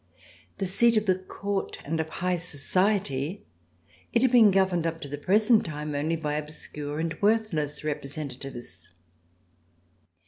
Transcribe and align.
The 0.57 0.65
seat 0.65 0.97
of 0.97 1.05
the 1.05 1.13
Court 1.19 1.77
and 1.85 1.99
of 1.99 2.09
high 2.09 2.37
society, 2.37 3.45
it 4.11 4.23
had 4.23 4.31
been 4.31 4.49
governed 4.49 4.87
up 4.87 4.99
to 5.01 5.07
the 5.07 5.15
present 5.19 5.63
time 5.63 5.93
only 5.93 6.15
by 6.15 6.33
obscure 6.37 6.99
and 6.99 7.13
worthless 7.21 7.83
representatives. 7.83 8.89